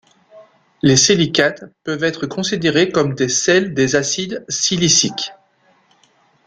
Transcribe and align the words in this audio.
Les 0.81 0.97
silicates 0.97 1.63
peuvent 1.83 2.03
être 2.03 2.25
considérés 2.25 2.89
comme 2.91 3.13
des 3.13 3.29
sels 3.29 3.75
des 3.75 3.95
acides 3.95 4.43
siliciques. 4.49 5.31